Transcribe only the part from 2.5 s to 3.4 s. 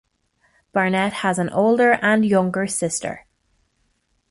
sister.